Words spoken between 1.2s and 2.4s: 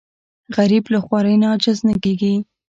نه عاجز نه کېږي